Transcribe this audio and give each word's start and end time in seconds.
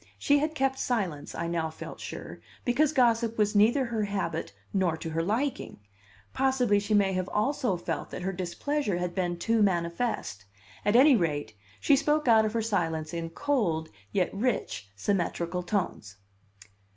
She 0.17 0.39
had 0.39 0.55
kept 0.55 0.79
silence, 0.79 1.35
I 1.35 1.45
now 1.45 1.69
felt 1.69 1.99
sure, 1.99 2.39
because 2.65 2.91
gossip 2.91 3.37
was 3.37 3.55
neither 3.55 3.85
her 3.85 4.05
habit 4.05 4.51
nor 4.73 4.97
to 4.97 5.11
her 5.11 5.21
liking. 5.21 5.79
Possibly 6.33 6.79
she 6.79 6.95
may 6.95 7.13
have 7.13 7.29
also 7.29 7.77
felt 7.77 8.09
that 8.09 8.23
her 8.23 8.33
displeasure 8.33 8.97
had 8.97 9.13
been 9.13 9.37
too 9.37 9.61
manifest; 9.61 10.45
at 10.85 10.95
any 10.95 11.15
rate, 11.15 11.53
she 11.79 11.95
spoke 11.95 12.27
out 12.27 12.45
of 12.45 12.53
her 12.53 12.63
silence 12.63 13.13
in 13.13 13.29
cold, 13.29 13.89
yet 14.11 14.33
rich, 14.33 14.89
symmetrical 14.95 15.61
tones. 15.61 16.15